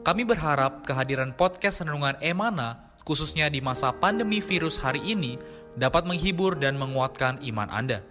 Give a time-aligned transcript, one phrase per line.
[0.00, 5.34] Kami berharap kehadiran podcast Renungan Emana, khususnya di masa pandemi virus hari ini,
[5.74, 8.06] dapat menghibur dan menguatkan iman Anda.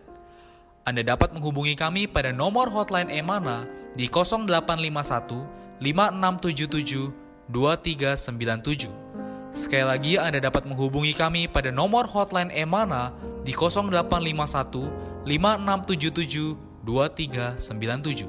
[0.84, 3.64] Anda dapat menghubungi kami pada nomor hotline Emana
[3.96, 7.16] di 0851 5677
[7.48, 8.92] 2397.
[9.50, 18.28] Sekali lagi Anda dapat menghubungi kami pada nomor hotline Emana di 0851 5677 2397.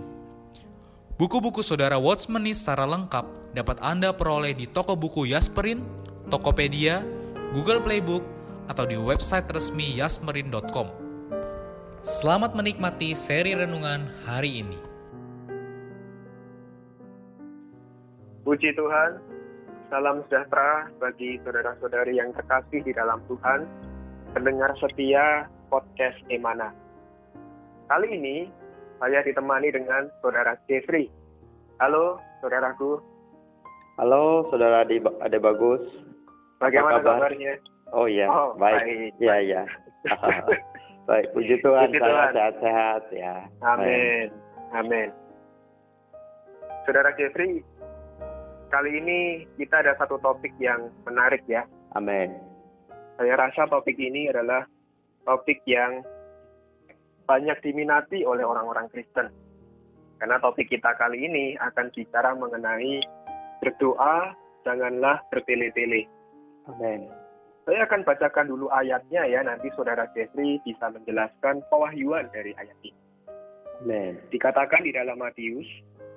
[1.21, 5.83] Buku-buku saudara Watchmeni secara lengkap dapat Anda peroleh di toko buku Yasmerin,
[6.31, 7.03] Tokopedia,
[7.51, 8.23] Google Playbook,
[8.71, 10.87] atau di website resmi yasmerin.com.
[12.07, 14.79] Selamat menikmati seri renungan hari ini.
[18.47, 19.21] Puji Tuhan,
[19.93, 23.67] salam sejahtera bagi saudara-saudari yang terkasih di dalam Tuhan,
[24.33, 26.73] pendengar setia podcast Emana.
[27.91, 28.37] Kali ini
[29.03, 31.11] saya ditemani dengan saudara Jeffrey.
[31.83, 33.10] Halo, saudaraku.
[34.01, 35.85] Halo, saudara Ade, Ade Bagus.
[36.57, 37.61] Bagaimana kabarnya?
[37.93, 39.13] Oh iya, oh, baik.
[39.21, 39.63] Iya, iya.
[41.05, 43.45] baik, puji Tuhan, puji saya sehat-sehat ya.
[43.61, 44.33] Amin.
[44.73, 45.13] Amin.
[46.89, 47.61] Saudara Jeffrey,
[48.73, 51.69] kali ini kita ada satu topik yang menarik ya.
[51.93, 52.33] Amin.
[53.21, 54.65] Saya rasa topik ini adalah
[55.29, 56.01] topik yang
[57.29, 59.29] banyak diminati oleh orang-orang Kristen.
[60.17, 63.20] Karena topik kita kali ini akan bicara mengenai
[63.61, 64.35] berdoa,
[64.67, 66.09] janganlah bertele-tele.
[66.69, 67.09] Amin.
[67.69, 73.01] Saya akan bacakan dulu ayatnya ya, nanti saudara Jeffrey bisa menjelaskan pewahyuan dari ayat ini.
[73.85, 74.13] Amin.
[74.33, 75.69] Dikatakan di dalam Matius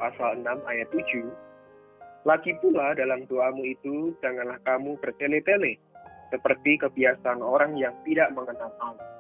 [0.02, 5.78] pasal 6 ayat 7, lagi pula dalam doamu itu janganlah kamu bertele-tele,
[6.32, 9.14] seperti kebiasaan orang yang tidak mengenal Allah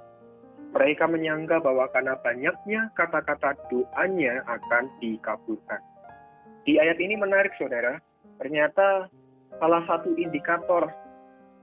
[0.73, 5.81] mereka menyangka bahwa karena banyaknya kata-kata doanya akan dikabulkan.
[6.66, 8.01] Di ayat ini menarik saudara,
[8.39, 9.07] ternyata
[9.59, 10.89] salah satu indikator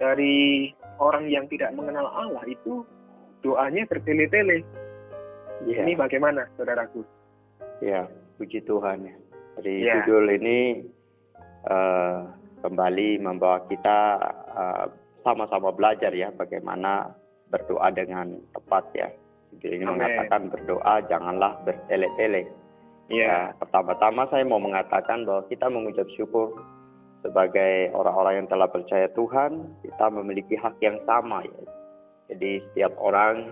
[0.00, 0.70] dari
[1.00, 2.84] orang yang tidak mengenal Allah itu
[3.44, 4.64] doanya bertele-tele.
[5.68, 5.84] Ya.
[5.84, 7.04] Ini bagaimana saudaraku?
[7.84, 8.08] Ya,
[8.40, 9.14] puji Tuhan ya.
[9.60, 10.00] Jadi ya.
[10.00, 10.88] judul ini
[11.68, 12.32] uh,
[12.64, 13.98] kembali membawa kita
[14.56, 14.86] uh,
[15.20, 17.12] sama-sama belajar ya bagaimana
[17.52, 19.08] berdoa dengan tepat ya.
[19.60, 20.00] Jadi ini Amen.
[20.00, 22.48] mengatakan berdoa janganlah bertele-tele.
[23.10, 26.54] Ya, pertama-tama saya mau mengatakan bahwa kita mengucap syukur
[27.26, 31.60] sebagai orang-orang yang telah percaya Tuhan, kita memiliki hak yang sama ya.
[32.30, 33.50] Jadi setiap orang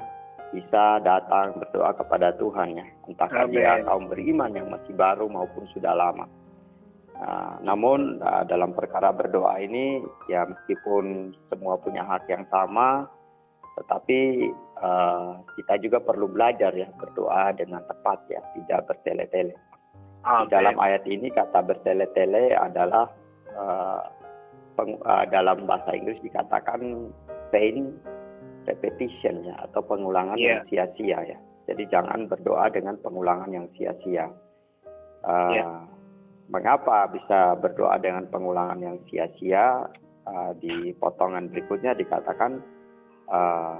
[0.54, 5.92] bisa datang berdoa kepada Tuhan ya, entah dia kaum beriman yang masih baru maupun sudah
[5.92, 6.30] lama.
[7.18, 13.10] Nah, namun nah, dalam perkara berdoa ini ya meskipun semua punya hak yang sama,
[13.78, 14.50] tetapi
[14.82, 19.54] uh, kita juga perlu belajar ya berdoa dengan tepat ya, tidak bertele-tele.
[20.26, 20.44] Okay.
[20.44, 23.06] Di dalam ayat ini kata bertele-tele adalah
[23.54, 24.02] uh,
[24.74, 27.10] peng, uh, dalam bahasa Inggris dikatakan
[27.54, 27.94] pain
[28.66, 30.60] repetition ya atau pengulangan yeah.
[30.60, 31.38] yang sia-sia ya.
[31.68, 34.26] Jadi jangan berdoa dengan pengulangan yang sia-sia.
[35.22, 35.84] Uh, yeah.
[36.48, 39.86] Mengapa bisa berdoa dengan pengulangan yang sia-sia?
[40.28, 42.60] Uh, di potongan berikutnya dikatakan
[43.28, 43.76] uh,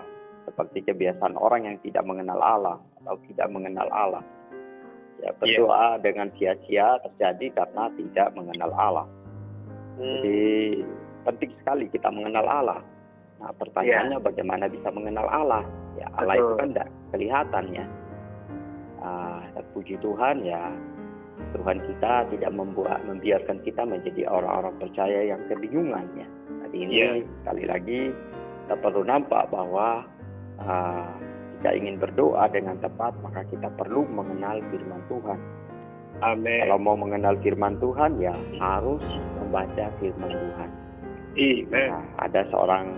[0.49, 4.25] seperti kebiasaan orang yang tidak mengenal Allah atau tidak mengenal Allah.
[5.19, 5.93] Ya, berdoa yeah.
[5.99, 9.07] dengan sia-sia terjadi karena tidak mengenal Allah.
[9.99, 10.23] Hmm.
[10.23, 10.87] Jadi
[11.27, 12.81] penting sekali kita mengenal Allah.
[13.43, 14.27] Nah, pertanyaannya yeah.
[14.27, 15.67] bagaimana bisa mengenal Allah?
[15.99, 16.47] Ya, Allah Betul.
[16.47, 17.87] itu kan tidak kelihatan ya.
[18.99, 19.43] Uh,
[19.75, 20.75] puji Tuhan ya,
[21.55, 26.27] Tuhan kita tidak membuat membiarkan kita menjadi orang-orang percaya yang kebingungan ya.
[26.67, 27.15] Hari ini yeah.
[27.43, 28.01] sekali lagi
[28.69, 30.05] kita perlu nampak bahwa
[30.61, 31.09] uh,
[31.57, 35.41] kita ingin berdoa dengan tepat, maka kita perlu mengenal firman Tuhan.
[36.21, 36.69] Amin.
[36.69, 39.01] Kalau mau mengenal firman Tuhan, ya harus
[39.41, 40.69] membaca firman Tuhan.
[41.33, 41.89] Amen.
[41.97, 42.93] Nah, ada seorang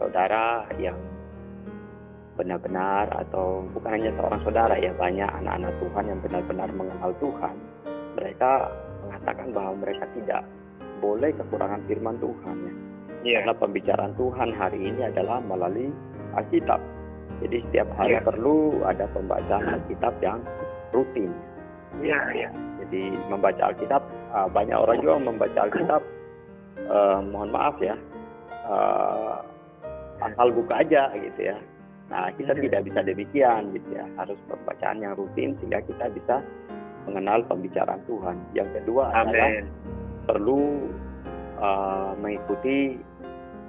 [0.00, 0.96] saudara yang
[2.40, 7.60] benar-benar atau bukan hanya seorang saudara ya banyak anak-anak Tuhan yang benar-benar mengenal Tuhan.
[8.16, 8.52] Mereka
[9.04, 10.48] mengatakan bahwa mereka tidak
[11.04, 12.93] boleh kekurangan firman Tuhan ya
[13.24, 13.42] Yeah.
[13.42, 15.88] Karena pembicaraan Tuhan hari ini adalah melalui
[16.36, 16.78] Alkitab.
[17.40, 18.24] Jadi setiap hari yeah.
[18.24, 20.44] perlu ada pembacaan Alkitab yang
[20.92, 21.32] rutin.
[22.04, 22.50] Iya, yeah, iya.
[22.84, 24.02] Jadi membaca Alkitab
[24.34, 26.02] uh, banyak orang juga membaca Alkitab
[26.90, 27.94] uh, mohon maaf ya
[28.66, 29.40] uh,
[30.22, 31.56] asal buka aja gitu ya
[32.12, 32.62] nah kita hmm.
[32.68, 36.36] tidak bisa demikian gitu ya harus pembacaan yang rutin sehingga kita bisa
[37.08, 39.32] mengenal pembicaraan Tuhan yang kedua Amen.
[39.32, 39.50] adalah
[40.28, 40.88] perlu
[42.34, 42.98] mengikuti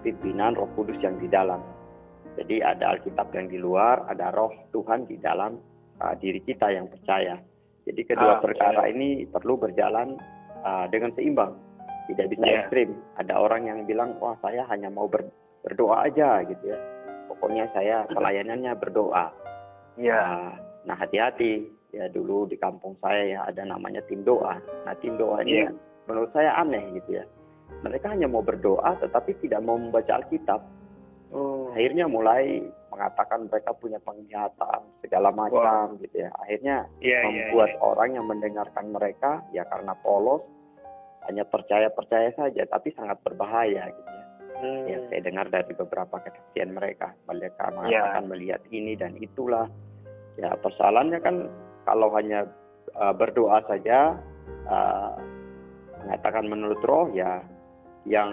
[0.02, 1.62] pimpinan Roh Kudus yang di dalam
[2.36, 5.62] jadi ada Alkitab yang di luar ada Roh Tuhan di dalam
[6.02, 7.38] uh, diri kita yang percaya
[7.86, 8.98] jadi kedua ah, perkara ya.
[8.98, 10.18] ini perlu berjalan
[10.66, 11.54] uh, dengan seimbang,
[12.10, 12.58] tidak bisa yeah.
[12.66, 12.90] ekstrim.
[13.22, 15.30] Ada orang yang bilang, wah saya hanya mau ber,
[15.62, 16.78] berdoa aja gitu ya.
[17.30, 19.30] Pokoknya saya pelayanannya berdoa.
[19.96, 20.12] Iya.
[20.12, 20.38] Yeah.
[20.86, 24.58] nah hati-hati ya dulu di kampung saya ya ada namanya tim doa.
[24.86, 25.74] Nah tim doa ini yeah.
[26.10, 27.26] menurut saya aneh gitu ya.
[27.86, 30.62] Mereka hanya mau berdoa tetapi tidak mau membaca Alkitab.
[31.36, 31.70] Oh.
[31.76, 32.64] Akhirnya mulai
[32.96, 36.00] mengatakan mereka punya penglihatan segala macam wow.
[36.00, 36.32] gitu ya.
[36.40, 37.90] Akhirnya yeah, iya, membuat yeah, yeah.
[37.92, 40.42] orang yang mendengarkan mereka ya karena polos
[41.28, 44.26] hanya percaya-percaya saja tapi sangat berbahaya gitu ya.
[44.56, 44.84] Hmm.
[44.88, 47.76] Ya saya dengar dari beberapa kesaksian mereka mereka iya.
[47.76, 48.32] mengatakan yeah.
[48.32, 49.68] melihat ini dan itulah.
[50.40, 51.52] Ya persoalannya kan
[51.84, 52.48] kalau hanya
[52.96, 54.16] uh, berdoa saja
[54.68, 55.16] uh,
[56.06, 57.44] mengatakan menurut roh ya
[58.06, 58.32] yang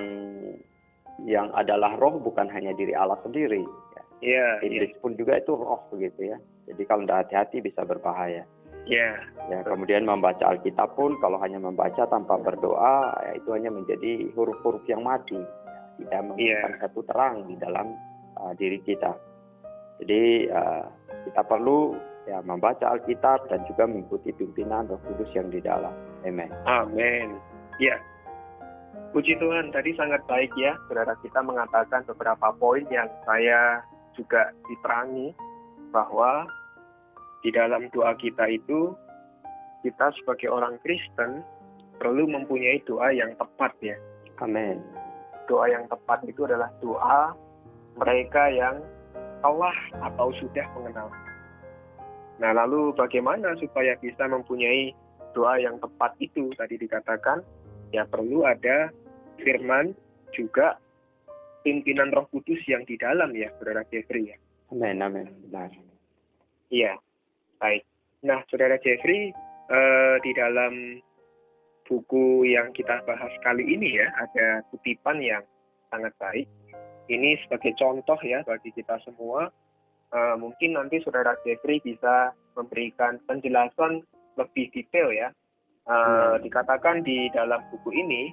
[1.28, 3.64] yang adalah roh bukan hanya diri Allah sendiri
[4.22, 4.62] Iya.
[4.62, 5.02] Iblis yeah.
[5.02, 6.38] pun juga itu roh begitu ya.
[6.70, 8.46] Jadi kalau tidak hati-hati bisa berbahaya.
[8.86, 9.18] Iya.
[9.18, 9.50] Yeah.
[9.50, 14.86] Ya kemudian membaca Alkitab pun kalau hanya membaca tanpa berdoa ya itu hanya menjadi huruf-huruf
[14.86, 15.36] yang mati.
[15.36, 16.22] Ya, tidak iya.
[16.22, 16.80] memberikan yeah.
[16.86, 17.86] satu terang di dalam
[18.38, 19.12] uh, diri kita.
[20.02, 20.86] Jadi uh,
[21.26, 25.90] kita perlu ya membaca Alkitab dan juga mengikuti pimpinan Roh Kudus yang di dalam.
[26.22, 26.50] Amin.
[26.70, 27.34] Amin.
[27.82, 27.98] Ya.
[29.12, 33.84] Puji Tuhan, tadi sangat baik ya, saudara kita mengatakan beberapa poin yang saya
[34.16, 35.36] juga diterangi
[35.92, 36.48] bahwa
[37.44, 38.96] di dalam doa kita itu
[39.84, 41.44] kita sebagai orang Kristen
[42.00, 44.00] perlu mempunyai doa yang tepat ya.
[44.40, 44.80] Amin.
[45.44, 47.36] Doa yang tepat itu adalah doa
[48.00, 48.80] mereka yang
[49.44, 49.76] telah
[50.08, 51.12] atau sudah mengenal.
[52.40, 54.96] Nah, lalu bagaimana supaya bisa mempunyai
[55.36, 56.48] doa yang tepat itu?
[56.56, 57.44] Tadi dikatakan
[57.92, 58.88] ya perlu ada
[59.40, 59.96] firman
[60.36, 60.76] juga
[61.62, 64.36] pimpinan Roh Kudus yang di dalam ya, Saudara Jeffrey ya.
[64.72, 65.70] Amin, amin, benar.
[66.72, 66.96] Iya,
[67.60, 67.84] baik.
[68.24, 69.30] Nah, Saudara Jeffrey,
[69.68, 70.98] eh, di dalam
[71.86, 75.44] buku yang kita bahas kali ini ya, ada kutipan yang
[75.92, 76.48] sangat baik.
[77.10, 79.52] Ini sebagai contoh ya bagi kita semua.
[80.12, 84.00] Eh, mungkin nanti Saudara Jeffrey bisa memberikan penjelasan
[84.40, 85.28] lebih detail ya.
[85.82, 86.46] Eh, hmm.
[86.48, 88.32] Dikatakan di dalam buku ini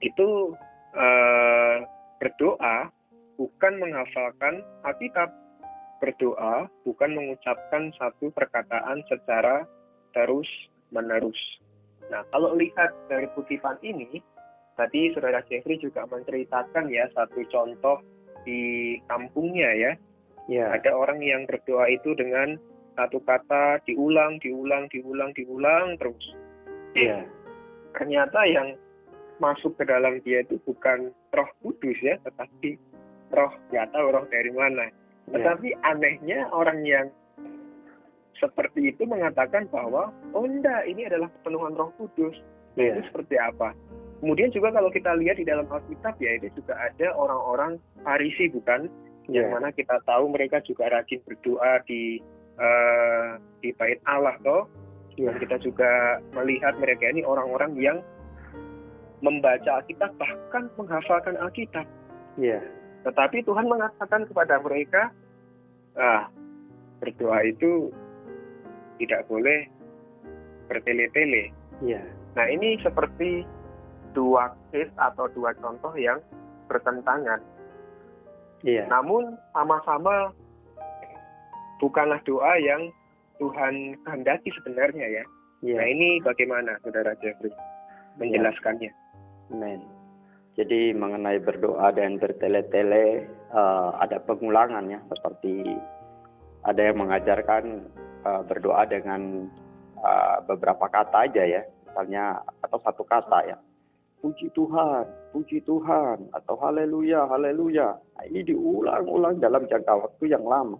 [0.00, 0.54] itu
[0.96, 1.76] eh,
[2.18, 2.90] Berdoa
[3.38, 5.30] bukan menghafalkan Alkitab.
[6.02, 9.66] Berdoa bukan mengucapkan satu perkataan secara
[10.14, 11.38] terus-menerus.
[12.10, 14.22] Nah, kalau lihat dari kutipan ini,
[14.78, 18.02] tadi Saudara Jeffrey juga menceritakan ya satu contoh
[18.46, 19.92] di kampungnya ya.
[20.48, 20.74] Ya.
[20.74, 22.56] Ada orang yang berdoa itu dengan
[22.98, 26.24] satu kata diulang, diulang, diulang, diulang terus.
[26.98, 27.26] Iya.
[27.94, 28.74] Ternyata yang
[29.38, 32.78] masuk ke dalam dia itu bukan roh kudus ya, tetapi
[33.34, 34.90] roh nggak tahu roh dari mana.
[35.30, 35.38] Ya.
[35.38, 35.90] Tetapi yeah.
[35.90, 37.06] anehnya orang yang
[38.38, 42.34] seperti itu mengatakan bahwa oh enggak ini adalah penuhan roh kudus.
[42.78, 42.98] Yeah.
[42.98, 43.74] Itu seperti apa?
[44.18, 48.90] Kemudian juga kalau kita lihat di dalam Alkitab ya itu juga ada orang-orang Farisi bukan?
[49.30, 49.46] Yeah.
[49.46, 52.18] Yang mana kita tahu mereka juga rajin berdoa di
[52.58, 54.66] uh, di bait Allah toh.
[55.14, 55.34] Yeah.
[55.34, 57.98] Dan kita juga melihat mereka ini orang-orang yang
[59.20, 61.86] membaca Alkitab bahkan menghafalkan Alkitab.
[62.38, 62.60] Iya.
[62.60, 62.62] Yeah.
[63.06, 65.10] Tetapi Tuhan mengatakan kepada mereka,
[65.98, 66.30] ah
[67.02, 67.90] berdoa itu
[68.98, 69.66] tidak boleh
[70.70, 71.50] bertele-tele.
[71.82, 72.02] Iya.
[72.02, 72.04] Yeah.
[72.38, 73.42] Nah ini seperti
[74.14, 76.18] dua case atau dua contoh yang
[76.70, 77.42] bertentangan.
[78.62, 78.84] Iya.
[78.84, 78.86] Yeah.
[78.90, 80.30] Namun sama-sama
[81.78, 82.90] bukanlah doa yang
[83.38, 85.24] Tuhan kehendaki sebenarnya ya.
[85.62, 85.78] Yeah.
[85.78, 87.54] Nah ini bagaimana saudara Jeffrey
[88.18, 88.90] menjelaskannya?
[89.48, 89.56] Yeah.
[89.56, 89.80] Amin.
[90.58, 95.62] Jadi mengenai berdoa dan bertele-tele uh, ada pengulangan ya seperti
[96.66, 97.86] ada yang mengajarkan
[98.26, 99.46] uh, berdoa dengan
[100.02, 103.56] uh, beberapa kata aja ya misalnya atau satu kata ya
[104.18, 107.94] puji Tuhan, puji Tuhan atau haleluya, haleluya.
[107.94, 110.78] Nah, ini diulang-ulang dalam jangka waktu yang lama.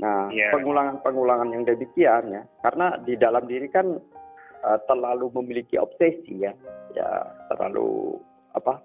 [0.00, 0.50] Nah, yeah.
[0.50, 3.94] pengulangan-pengulangan yang demikian ya, karena di dalam diri kan
[4.64, 6.52] uh, terlalu memiliki obsesi ya
[6.96, 7.08] ya
[7.52, 8.16] terlalu
[8.56, 8.80] apa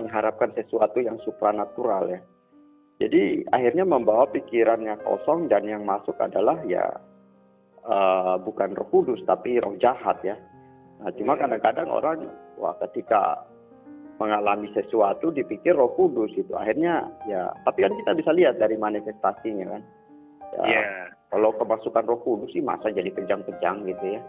[0.00, 2.20] mengharapkan sesuatu yang supranatural ya.
[3.02, 6.86] Jadi akhirnya membawa pikirannya kosong dan yang masuk adalah ya
[7.84, 10.38] uh, bukan roh kudus tapi roh jahat ya.
[11.02, 12.30] Nah, cuma kadang-kadang orang
[12.62, 13.42] wah ketika
[14.22, 19.66] mengalami sesuatu dipikir Roh Kudus itu akhirnya ya tapi kan kita bisa lihat dari manifestasinya
[19.66, 19.82] kan
[20.62, 21.10] ya yeah.
[21.34, 24.20] kalau kemasukan Roh Kudus sih masa jadi kejang-kejang gitu ya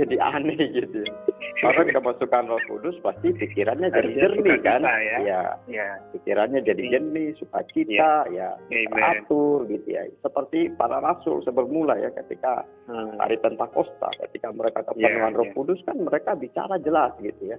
[0.00, 1.06] jadi aneh gitu.
[1.06, 1.72] Ya.
[1.72, 4.82] orang kemasukan Roh Kudus pasti pikirannya jadi jernih kan?
[4.82, 5.18] ya.
[5.22, 5.40] ya
[5.70, 10.04] ya pikirannya jadi jernih sukacita ya, ya teratur gitu ya.
[10.20, 13.16] Seperti para rasul sebermula ya ketika hmm.
[13.22, 15.54] hari Pentakosta ketika mereka kepenuhan yeah, Roh yeah.
[15.56, 17.58] Kudus kan mereka bicara jelas gitu ya.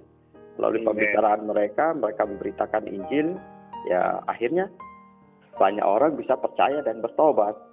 [0.58, 3.38] Melalui pembicaraan mereka mereka memberitakan Injil
[3.86, 4.66] ya akhirnya
[5.58, 7.67] banyak orang bisa percaya dan bertobat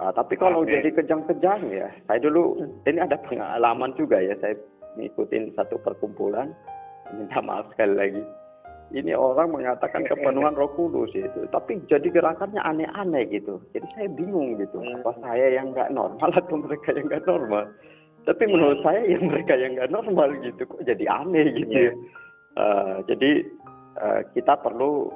[0.00, 0.80] uh, tapi kalau okay.
[0.80, 4.56] jadi kejang-kejang ya saya dulu ini ada pengalaman juga ya saya
[4.96, 6.52] ngikutin satu perkumpulan
[7.12, 8.24] minta maaf sekali lagi
[8.94, 13.58] ini orang mengatakan kepenuhan Roh Kudus itu, tapi jadi gerakannya aneh-aneh gitu.
[13.74, 15.02] Jadi saya bingung gitu, hmm.
[15.02, 17.66] apa saya yang nggak normal atau mereka yang nggak normal.
[18.30, 21.90] Tapi menurut saya yang mereka yang nggak normal gitu kok jadi aneh gitu.
[21.90, 21.94] Yeah.
[22.54, 23.30] Uh, jadi
[23.98, 25.10] uh, kita perlu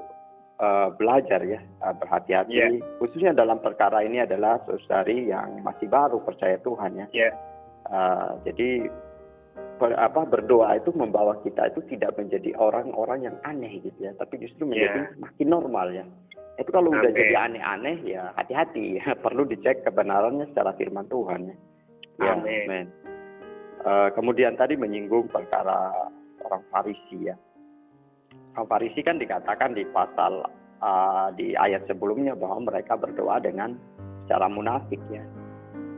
[0.61, 2.71] uh, belajar ya uh, berhati-hati yeah.
[3.01, 7.07] khususnya dalam perkara ini adalah saudari yang masih baru percaya Tuhan ya.
[7.11, 7.33] Yeah.
[7.91, 8.87] Uh, jadi
[9.81, 14.39] ber, apa berdoa itu membawa kita itu tidak menjadi orang-orang yang aneh gitu ya, tapi
[14.39, 15.19] justru menjadi yeah.
[15.19, 16.05] makin normal ya.
[16.61, 17.01] Itu kalau okay.
[17.01, 21.57] udah jadi aneh-aneh ya hati-hati ya perlu dicek kebenarannya secara firman Tuhan ya.
[22.21, 22.93] Ya, amin.
[23.81, 25.89] Uh, kemudian tadi menyinggung perkara
[26.45, 27.37] orang Farisi ya.
[28.55, 30.45] Farisi kan dikatakan di pasal
[30.83, 33.79] uh, di ayat sebelumnya bahwa mereka berdoa dengan
[34.27, 35.25] secara munafik ya.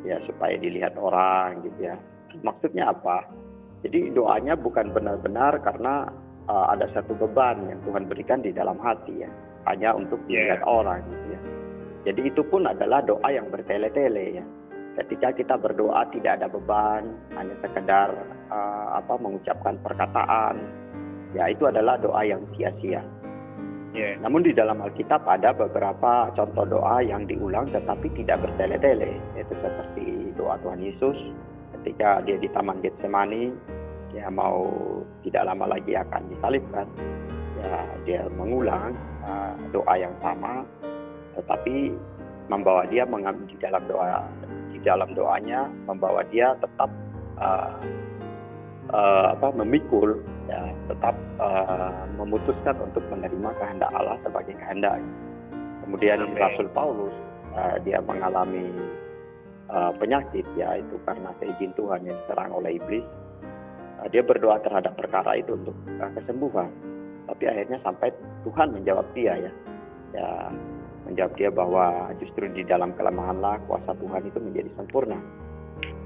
[0.02, 1.96] Ya supaya dilihat orang gitu ya.
[2.42, 3.24] Maksudnya apa?
[3.82, 6.10] Jadi doanya bukan benar-benar karena
[6.46, 9.30] uh, ada satu beban yang Tuhan berikan di dalam hati ya.
[9.66, 10.68] Hanya untuk dilihat yeah.
[10.68, 11.40] orang gitu ya.
[12.02, 14.44] Jadi itu pun adalah doa yang bertele-tele ya
[14.96, 18.12] ketika kita berdoa tidak ada beban, hanya sekedar
[18.52, 20.60] uh, apa mengucapkan perkataan,
[21.32, 23.02] ya itu adalah doa yang sia-sia.
[23.92, 24.16] Yeah.
[24.24, 30.32] Namun di dalam Alkitab ada beberapa contoh doa yang diulang tetapi tidak bertele-tele, yaitu seperti
[30.32, 31.16] doa Tuhan Yesus
[31.76, 33.52] ketika dia di Taman Getsemani,
[34.16, 34.64] ya mau
[35.20, 36.88] tidak lama lagi akan disalibkan,
[37.60, 37.76] ya
[38.08, 38.96] dia mengulang
[39.28, 40.64] uh, doa yang sama,
[41.36, 41.92] tetapi
[42.48, 44.24] membawa dia mengambil di dalam doa
[44.82, 46.90] dalam doanya membawa dia tetap
[47.38, 47.78] uh,
[48.92, 55.00] uh, apa memikul ya tetap uh, memutuskan untuk menerima kehendak Allah sebagai kehendak.
[55.82, 56.38] Kemudian Amen.
[56.38, 57.16] Rasul Paulus
[57.56, 58.70] uh, dia mengalami
[59.72, 63.04] uh, penyakit ya itu karena seizin Tuhan yang diserang oleh iblis.
[64.00, 66.70] Uh, dia berdoa terhadap perkara itu untuk uh, kesembuhan.
[67.26, 68.12] Tapi akhirnya sampai
[68.44, 69.52] Tuhan menjawab dia ya.
[70.12, 70.28] Ya
[71.02, 75.18] menjawab dia bahwa justru di dalam kelemahanlah kuasa Tuhan itu menjadi sempurna.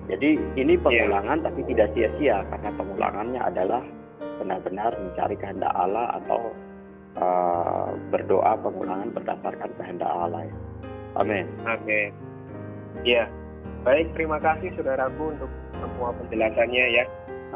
[0.06, 0.82] Jadi ini iya.
[0.82, 1.46] pengulangan yeah.
[1.50, 3.82] tapi tidak sia-sia karena pengulangannya adalah
[4.38, 6.54] benar-benar mencari kehendak Allah atau
[7.18, 10.46] uh, berdoa pengulangan berdasarkan kehendak Allah.
[11.18, 11.48] Amin.
[11.66, 12.12] Amin.
[13.02, 13.26] Ya,
[13.82, 17.04] baik terima kasih saudaraku untuk semua penjelasannya ya.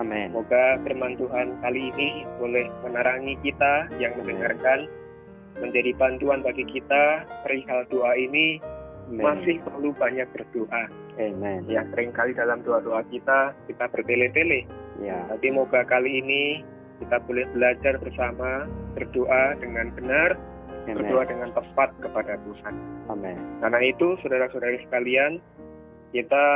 [0.00, 0.33] Amin.
[0.33, 4.88] Semoga firman Tuhan kali ini boleh menerangi kita yang mendengarkan
[5.61, 8.62] menjadi bantuan bagi kita perihal doa ini
[9.11, 9.26] Amen.
[9.26, 10.85] masih perlu banyak berdoa.
[11.19, 11.67] Amen.
[11.67, 14.64] Ya sering kali dalam doa-doa kita kita bertele-tele.
[15.02, 15.26] Ya.
[15.26, 16.62] Tapi moga kali ini
[17.02, 20.38] kita boleh belajar bersama berdoa dengan benar,
[20.87, 20.95] Amen.
[21.00, 22.75] berdoa dengan tepat kepada Tuhan.
[23.11, 23.38] Amin.
[23.59, 25.43] Karena itu saudara-saudari sekalian,
[26.14, 26.47] kita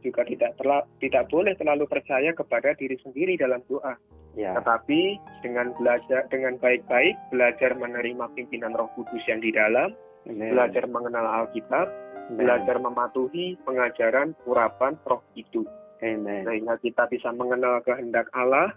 [0.00, 3.94] juga tidak terla, tidak boleh terlalu percaya kepada diri sendiri dalam doa.
[4.38, 4.56] Ya.
[4.56, 9.92] Tetapi dengan belajar dengan baik-baik belajar menerima pimpinan Roh Kudus yang di dalam,
[10.28, 10.52] Amen.
[10.52, 12.36] belajar mengenal Alkitab, Amen.
[12.36, 15.64] belajar mematuhi pengajaran urapan Roh itu.
[16.00, 16.44] Amen.
[16.48, 18.72] Sehingga kita bisa mengenal kehendak Allah,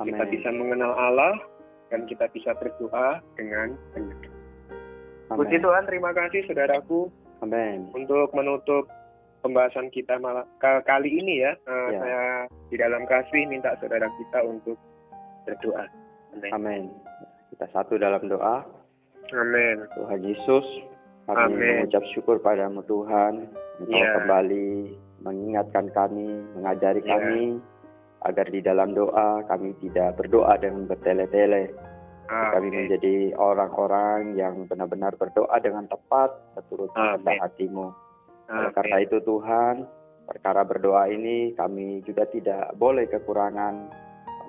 [0.00, 0.12] Amen.
[0.12, 1.36] kita bisa mengenal Allah,
[1.88, 4.18] dan kita bisa berdoa dengan benar.
[5.26, 7.10] Puji Tuhan, terima kasih saudaraku.
[7.42, 7.90] Amin.
[7.92, 8.86] Untuk menutup
[9.42, 11.98] pembahasan kita malah kali ini ya, uh, ya.
[11.98, 12.24] saya
[12.70, 14.78] di dalam kasih minta saudara kita untuk
[15.44, 15.84] berdoa.
[16.34, 16.50] Amin.
[16.54, 16.82] Amin.
[17.54, 18.62] Kita satu dalam doa.
[19.34, 19.76] Amin.
[19.98, 20.66] Tuhan Yesus,
[21.26, 21.82] kami Amin.
[21.82, 23.50] mengucap syukur padamu Tuhan,
[23.82, 24.22] Engkau ya.
[24.22, 24.94] kembali
[25.26, 27.18] mengingatkan kami, mengajari ya.
[27.18, 27.58] kami
[28.26, 31.74] agar di dalam doa kami tidak berdoa dengan bertele-tele.
[32.26, 37.94] Kami menjadi orang-orang yang benar-benar berdoa dengan tepat, seturut kehendak hatimu.
[38.50, 39.86] Oleh karena itu Tuhan,
[40.26, 43.94] perkara berdoa ini kami juga tidak boleh kekurangan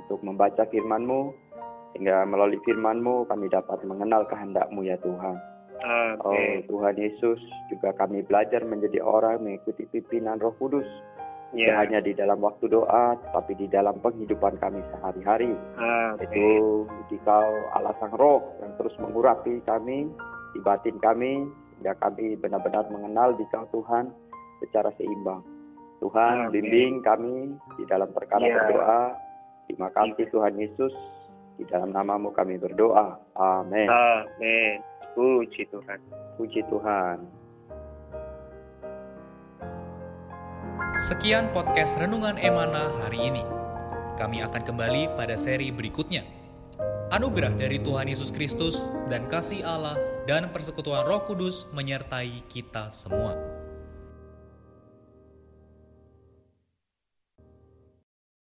[0.02, 1.47] untuk membaca firman-Mu,
[1.98, 5.34] sehingga melalui firman-Mu kami dapat mengenal kehendak-Mu ya Tuhan.
[6.22, 6.22] Okay.
[6.22, 7.42] Oh Tuhan Yesus,
[7.74, 10.86] juga kami belajar menjadi orang mengikuti pimpinan Roh Kudus,
[11.48, 11.80] Tidak Ya.
[11.80, 15.56] hanya di dalam waktu doa, tetapi di dalam penghidupan kami sehari-hari.
[15.80, 16.20] Amin.
[16.22, 16.46] Itu
[17.08, 20.12] dikau Allah Sang Roh yang terus mengurapi kami,
[20.52, 24.12] di batin kami, sehingga kami benar-benar mengenal dikau Tuhan
[24.60, 25.40] secara seimbang.
[26.04, 26.54] Tuhan Amin.
[26.54, 28.54] bimbing kami di dalam perkara Ya.
[28.68, 29.02] berdoa.
[29.72, 30.92] Terima kasih Tuhan Yesus.
[31.58, 33.18] Di dalam namamu kami berdoa.
[33.34, 33.90] Amin.
[33.90, 34.78] Amin.
[35.18, 35.98] Puji Tuhan.
[36.38, 37.18] Puji Tuhan.
[41.02, 43.42] Sekian podcast Renungan Emana hari ini.
[44.18, 46.22] Kami akan kembali pada seri berikutnya.
[47.10, 49.98] Anugerah dari Tuhan Yesus Kristus dan kasih Allah
[50.30, 53.57] dan persekutuan Roh Kudus menyertai kita semua.